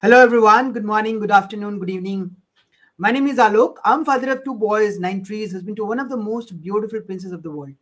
[0.00, 0.72] Hello, everyone.
[0.72, 2.36] Good morning, good afternoon, good evening.
[2.98, 3.78] My name is Alok.
[3.84, 7.32] I'm father of two boys, nine trees, husband to one of the most beautiful princes
[7.32, 7.72] of the world.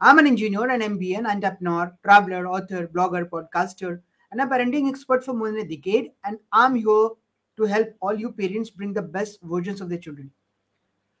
[0.00, 4.00] I'm an engineer, an MBA, an entrepreneur, traveler, author, blogger, podcaster,
[4.32, 6.10] and a parenting expert for more than a decade.
[6.24, 7.10] And I'm here
[7.56, 10.32] to help all you parents bring the best versions of their children.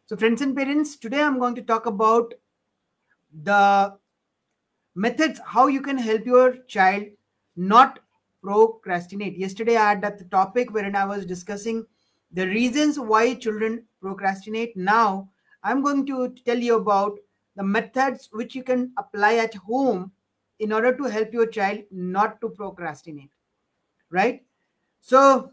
[0.06, 2.34] So, friends and parents, today I'm going to talk about
[3.44, 3.96] the
[4.96, 7.04] methods how you can help your child
[7.54, 8.00] not
[8.42, 9.36] procrastinate.
[9.36, 11.84] Yesterday, I had that topic wherein I was discussing
[12.32, 14.76] the reasons why children procrastinate.
[14.76, 15.30] Now,
[15.62, 17.18] I'm going to tell you about
[17.56, 20.12] the methods which you can apply at home
[20.60, 23.30] in order to help your child not to procrastinate.
[24.10, 24.42] Right?
[25.00, 25.50] So,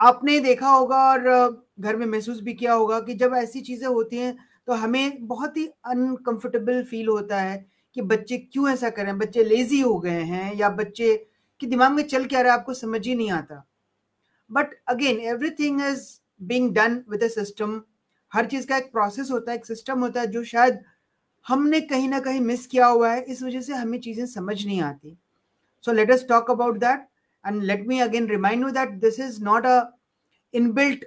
[0.00, 4.16] आपने देखा होगा और घर में महसूस भी किया होगा कि जब ऐसी चीज़ें होती
[4.16, 7.56] हैं तो हमें बहुत ही अनकंफर्टेबल फील होता है
[7.94, 11.14] कि बच्चे क्यों ऐसा करें बच्चे लेजी हो गए हैं या बच्चे
[11.60, 13.64] कि दिमाग में चल क्या रहा है, आपको समझ ही नहीं आता।
[14.50, 16.06] But again everything is
[16.40, 17.80] being done with system
[18.32, 20.80] हर चीज़ का एक प्रोसेस होता है, एक सिस्टम होता है, जो शायद
[21.46, 24.80] हमने कहीं ना कहीं मिस किया हुआ है, इस वजह से हमें चीज़ें समझ नहीं
[24.82, 25.16] आती।
[25.84, 27.06] So let us talk about that
[27.44, 29.80] and let me again remind you that this is not a
[30.54, 31.04] inbuilt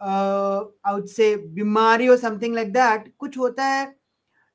[0.00, 3.94] out से बीमारी और समथिंग लाइक दैट कुछ होता है,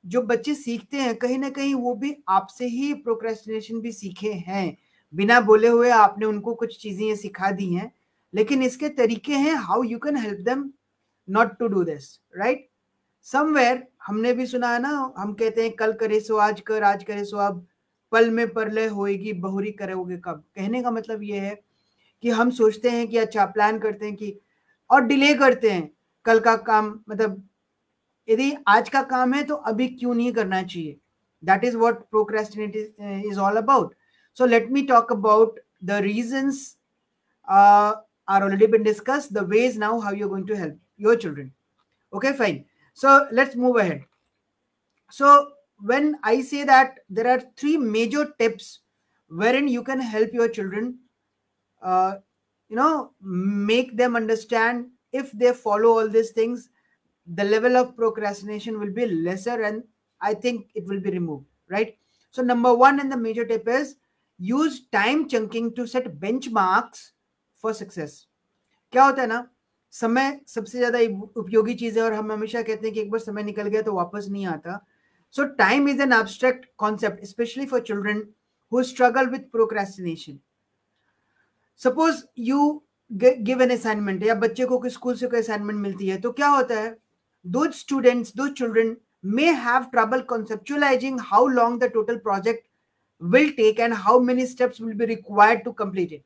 [0.04, 4.76] जो बच्चे सीखते हैं, कहीं ना कहीं वो भी आपसे ही प्रोक्रेस्टिनेशन भी सीखे हैं।
[5.14, 7.90] बिना बोले हुए आपने उनको कुछ चीज़ें सिखा दी हैं,
[8.34, 10.70] लेकिन इसके तरीके हैं how you can help them
[11.28, 12.68] not to do this right
[13.26, 17.02] somewhere हमने भी सुना है ना, हम कहते हैं, कल करे सो, आज कर, आज
[17.04, 17.66] करे सो, अब
[18.12, 20.42] पल में परले होएगी, बहुरी करोगे कब?
[20.56, 21.54] कहने का मतलब ये है
[22.22, 24.34] कि हम सोचते हैं कि अच्छा प्लान करते हैं कि,
[24.90, 25.90] और डिले करते हैं,
[26.26, 27.42] कल का काम मतलब
[28.28, 30.96] यदि आज का काम है तो अभी क्यों नहीं करना चाहिए?
[31.42, 32.76] That is what procrastinate
[33.26, 33.94] is all about
[34.32, 36.76] So let me talk about the reasons
[37.48, 37.94] uh,
[38.28, 39.34] are already been discussed.
[39.34, 41.52] The ways now how you're going to help your children.
[42.12, 42.64] Okay, fine.
[42.94, 44.04] So let's move ahead.
[45.10, 48.80] So when I say that there are three major tips
[49.28, 50.98] wherein you can help your children,
[51.82, 52.16] uh,
[52.68, 56.68] you know, make them understand if they follow all these things,
[57.34, 59.82] the level of procrastination will be lesser and
[60.20, 61.96] I think it will be removed, right?
[62.30, 63.96] So number one and the major tip is
[64.40, 66.08] use time chunking to set
[66.52, 67.12] benchmarks
[67.64, 68.26] for success
[68.92, 69.46] क्या होता है ना?
[69.92, 70.98] समय सबसे ज़्यादा
[71.40, 73.94] उपयोगी चीज़ है और हम हमेशा कहते हैं कि एक बार समय निकल गया तो
[73.94, 74.78] वापस नहीं आता।
[75.34, 78.22] So time is an abstract concept specially for children
[78.72, 80.38] who struggle with procrastination
[81.80, 86.32] suppose you give an assignment या बच्चे को स्कूल से कोई असाइनमेंट मिलती है तो
[86.32, 86.96] क्या होता है?
[87.46, 92.66] Two students two children may have trouble conceptualizing how long the total project
[93.21, 96.23] will take and how many steps will be required to complete it.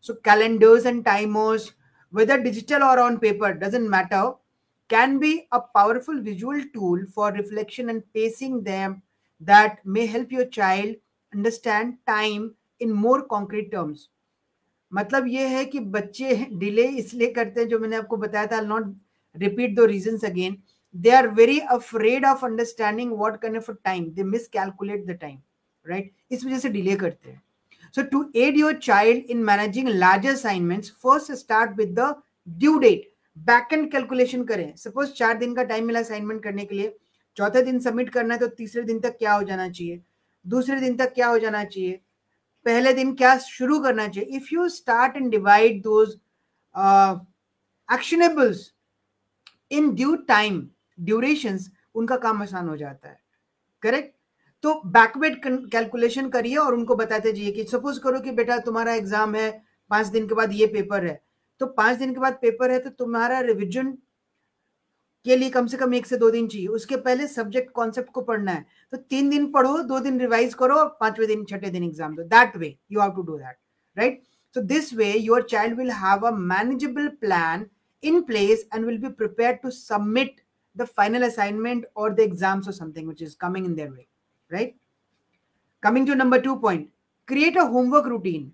[0.00, 1.72] So calendars and timers,
[2.12, 4.32] whether digital or on paper, doesn't matter,
[4.90, 9.02] can be a powerful visual tool for reflection and pacing them
[9.42, 10.94] that may help your child
[11.32, 14.08] understand time in more concrete terms.
[14.92, 18.94] मतलब ये है कि बच्चे delay इसलिए करते हैं जो मैंने आपको बताया था not
[19.34, 20.56] repeat the reasons again
[20.94, 25.38] they are very afraid of understanding what kind of time they miscalculate the time
[25.85, 27.41] right इस वजह से डिले करते हैं।
[27.95, 32.13] So to aid your child in managing larger assignments first start with the
[32.47, 36.75] due date back and calculation करें। Suppose चार दिन का time मिला असाइनमेंट करने के
[36.75, 36.97] लिए।
[37.37, 40.01] चौथे दिन सबमिट करना है तो तीसरे दिन तक क्या हो जाना चाहिए?
[40.45, 41.99] दूसरे दिन तक क्या हो जाना चाहिए?
[42.65, 44.35] पहले दिन क्या शुरू करना चाहिए?
[44.37, 46.09] If you start and divide those
[47.89, 48.71] actionables
[49.71, 50.67] in due time
[50.99, 51.59] duration
[51.95, 53.19] उनका काम आसान हो जाता है।
[53.83, 54.15] करेक्ट
[54.63, 55.35] तो बैकवर्ड
[55.71, 59.51] कैलकुलेशन करिए और उनको बताते जाइए कि सपोज़ करो कि बेटा तुम्हारा एग्ज़ाम है,
[59.91, 61.21] पाँच दिन के बाद ये पेपर है।
[61.61, 63.91] तो पाँच दिन के बाद पेपर है तो तुम्हारा रिविजन
[65.25, 68.21] के लिए कम से कम एक से दो दिन चाहिए। उसके पहले सब्जेक्ट कॉन्सेप्ट को
[68.21, 71.83] पढ़ना है। तो तीन दिन पढ़ो, दो दिन रिवाइज करो और पाँचवें दिन, छठे दिन
[71.83, 73.57] एग्ज़ाम दो। That way you have to do that
[73.97, 74.21] right
[74.53, 77.61] so this way, your child will have a manageable plan
[78.03, 80.41] in place and will be prepared to submit
[80.75, 84.03] the final assignment or the exams or something which is coming in their way.
[84.51, 84.75] Right?
[85.81, 86.89] Coming to number two point,
[87.27, 88.53] create a homework routine.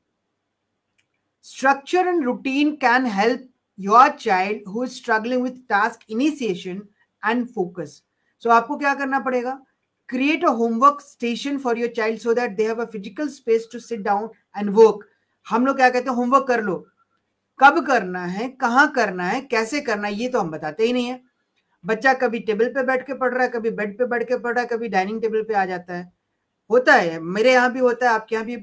[1.41, 3.41] Structure and routine can help
[3.77, 6.87] your child who is struggling with task initiation
[7.23, 8.01] and focus.
[8.37, 9.59] So आपको क्या करना पड़ेगा
[10.09, 13.79] create a homework station for your child so that they have a physical space to
[13.79, 15.05] sit down and work.
[15.49, 16.75] हम लोग क्या कहते हैं homework कर लो
[17.59, 21.07] कब करना है कहाँ करना है कैसे करना है ये तो हम बताते ही नहीं
[21.07, 21.21] है
[21.87, 24.53] बच्चा कभी टेबल पे बैठ के पढ़ रहा है, कभी बेड पे बैठ के पढ़
[24.53, 26.11] रहा है, कभी डाइनिंग टेबल पे आ जाता है
[26.69, 28.57] होता है, मेरे यहाँ भी होता है, आपके यहाँ भी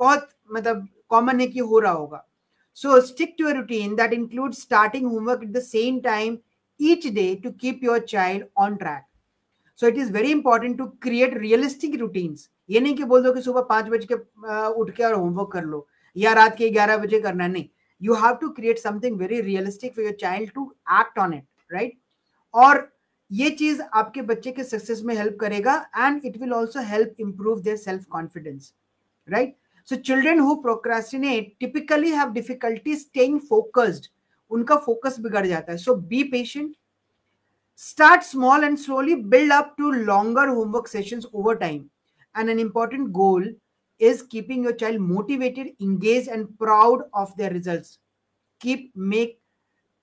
[0.00, 2.24] बहुत मतलब कॉमन है कि हो रहा होगा
[2.76, 6.34] So, stick to a routine that includes starting homework at the same time
[6.80, 9.06] each day to keep your child on track.
[9.78, 11.96] So, it is very important to create realistic.
[12.70, 14.14] ये नहीं कि बोल दो कि सुबह पाँच बज के
[14.80, 17.64] उठ के और होमवर्क कर लो, या रात के ग्यारह बजे करना नहीं
[18.00, 21.98] you have to create something very realistic for your child to act on it right
[22.54, 22.88] और
[23.30, 27.60] ये चीज़ आपके बच्चे के सक्सेस में हेल्प करेगा and it will also help improve
[27.62, 28.72] their self confidence
[29.28, 29.56] right
[29.88, 34.06] so children who procrastinate typically have difficulty staying focused
[34.50, 36.74] उनका focus बिगड़ जाता है। So be patient
[37.80, 41.84] start small and slowly build up to longer homework sessions over time
[42.34, 43.54] and an important goal
[44.00, 47.98] is keeping your child motivated engage and proud of their result
[48.60, 49.38] keep make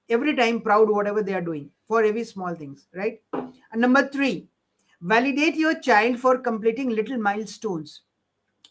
[0.10, 3.22] every time proud what they are doing for every small things right?
[3.34, 4.48] And number three
[5.02, 8.02] validate your child for completing little milestones.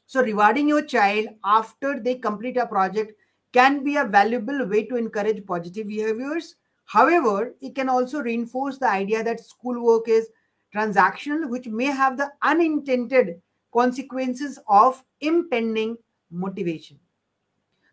[0.06, 3.12] So rewarding your child after they complete a project
[3.52, 6.56] can be a valuable way to encourage positive behaviors.
[6.86, 10.28] However it can also reinforce the idea that schoolwork is
[10.74, 13.40] transactional which may have the unintended
[13.72, 15.96] consequences of impending
[16.30, 16.98] motivation.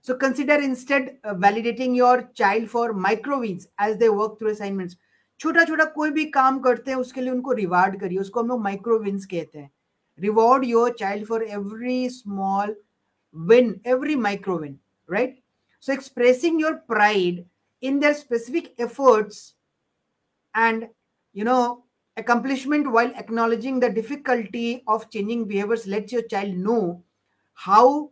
[0.01, 4.95] So consider instead uh, validating your child for micro wins as they work through assignments.
[5.41, 8.61] छोटा छोटा कोई भी काम करते हैं उसके लिए उनको रिवार्ड करिए उसको हम लोग
[8.63, 9.69] माइक्रो विन्स कहते हैं
[10.19, 12.75] reward your child for every small
[13.35, 14.77] win every micro win
[15.07, 15.35] right
[15.79, 17.45] so expressing your pride
[17.81, 19.53] in their specific efforts
[20.55, 20.88] and
[21.35, 21.85] you know
[22.17, 27.01] accomplishment while acknowledging the difficulty of changing behaviors lets your child know
[27.53, 28.11] how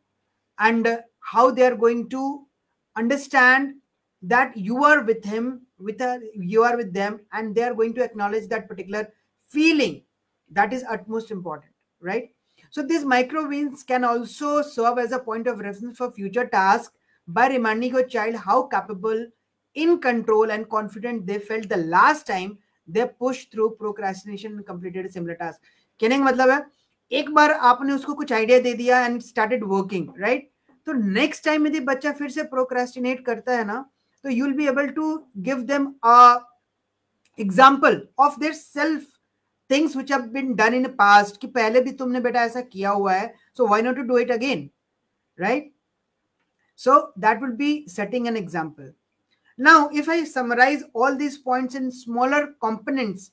[0.58, 0.88] and
[1.20, 2.46] how they are going to
[2.96, 3.76] understand
[4.23, 7.95] that you are with him with her you are with them and they are going
[7.95, 9.09] to acknowledge that particular
[9.47, 10.03] feeling
[10.51, 11.71] that is utmost important
[12.01, 12.31] right
[12.71, 16.95] so these micro wins can also serve as a point of reference for future tasks
[17.29, 19.27] by reminding your child how capable
[19.77, 22.59] in control and confident they felt the last time
[22.89, 25.61] they pushed through procrastination and completed a similar task
[26.01, 26.65] कहने का मतलब है
[27.19, 30.51] एक बार आपने उसको कुछ idea दे दिया and started working right
[30.87, 33.85] तो नेक्स्ट टाइम यदि बच्चा फिर से प्रोक्रेस्टिनेट करता है ना
[34.25, 35.17] तो you will be able to
[35.49, 36.17] give them a
[37.39, 39.07] example of their self
[39.71, 43.13] things which have been done in past कि पहले भी तुमने बेटा ऐसा किया हुआ
[43.15, 44.69] है so why not to do it again
[45.39, 45.73] right
[46.83, 46.95] so
[47.25, 48.87] that will be setting an example
[49.59, 53.29] now if i summarize all these points in smaller components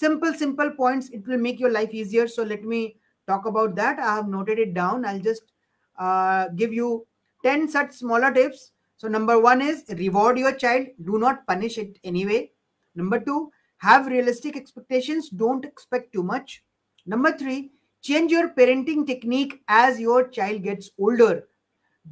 [0.00, 2.80] simple simple points it will make your life easier so let me
[3.28, 5.54] talk about that i have noted it down i'll just
[5.98, 7.06] uh, give you
[7.44, 8.72] 10 such smaller tips.
[8.97, 12.51] So, number one is reward your child, do not punish it anyway.
[12.95, 16.63] Number two, have realistic expectations, don't expect too much.
[17.07, 17.71] Number three,
[18.03, 21.47] change your parenting technique as your child gets older.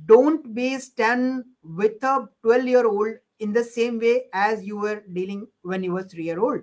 [0.05, 5.03] Don't be stand with a 12 year old in the same way as you were
[5.11, 6.61] dealing when you were three year old.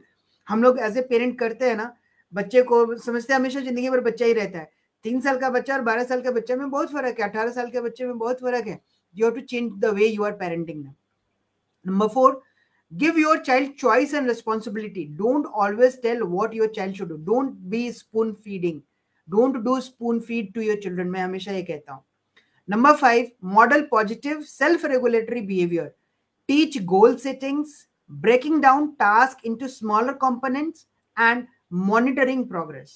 [0.48, 1.92] हम लोग as a parent करते हैं ना
[2.32, 4.70] बच्चे को समझते हमेशा ज़िंदगी भर बच्चा ही रहता है
[5.04, 7.70] तीन साल का बच्चा और बारह साल के बच्चे में बहुत फ़र्क है अठारह साल
[7.70, 8.80] के बच्चे में बहुत फ़र्क है
[9.17, 10.83] you have to change the way you are parenting
[11.87, 12.41] number four
[13.01, 17.55] give your child choice and responsibility don't always tell what your child should do don't
[17.71, 18.75] be spoon feeding
[19.35, 22.03] don't do spoon feed to your children मैं हमेशा ये कहता हूँ
[22.73, 25.87] number five model positive self regulatory behavior
[26.49, 27.73] teach goal settings
[28.27, 30.87] breaking down tasks into smaller components
[31.29, 31.51] and
[31.89, 32.95] monitoring progress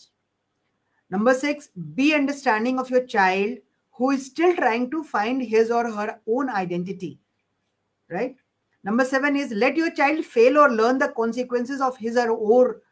[1.11, 3.57] Number six, be understanding of your child
[3.98, 7.18] who is still trying to find his or her own identity.
[8.10, 8.36] Right?
[8.84, 12.82] Number seven is, let your child fail or learn the consequences of his or her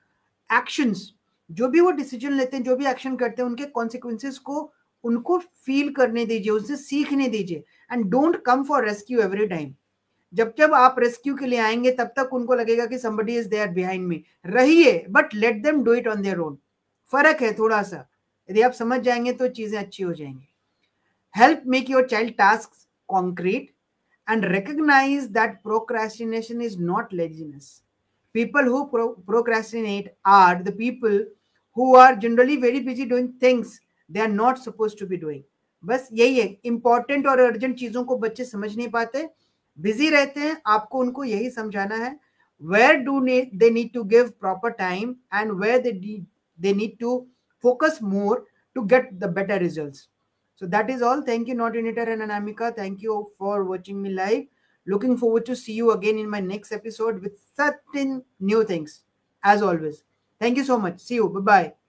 [0.51, 1.13] actions.
[1.51, 4.73] जो भी वो decision लेते हैं, जो भी action करते हैं, उनके कॉन्सिक्वेंसेस को
[5.05, 9.75] उनको फील करने दीजिए, उनसे सीखने दीजिए and don't come for rescue every time
[10.35, 13.69] जब जब आप रेस्क्यू के लिए आएँगे, तब तक उनको लगेगा कि somebody is there
[13.69, 16.57] behind me रहिए but let them do it on their own
[17.13, 18.07] फ़र्क है थोड़ा सा
[18.51, 20.52] यदि आप समझ जाएँगे तो चीज़ें अच्छी हो जाएँगी
[21.35, 22.71] help make your child task
[23.09, 23.71] concrete
[24.29, 27.83] and recognize that procrastination is not laziness.
[28.35, 31.19] People who pro- procrastinate are the people
[31.77, 35.43] who are generally very busy doing things they are not supposed to be doing.
[35.85, 39.29] बस यही है important और urgent चीज़ों को बच्चे समझ नहीं पाते
[39.79, 42.19] बिज़ी रहते हैं आपको उनको यही समझाना है
[42.63, 45.93] where do they need to give proper time and where they
[46.59, 47.19] they need to
[47.65, 48.37] focus more
[48.77, 49.99] to get the better results
[50.63, 51.23] so that is all.
[51.23, 52.75] Thank you Nautinator and anamika.
[52.75, 54.45] Thank you for watching me live.
[54.87, 59.01] Looking forward to see you again in my next episode with certain new things
[59.43, 60.05] as always.
[60.39, 61.01] Thank you so much.
[61.01, 61.29] See you.
[61.29, 61.82] Bye bye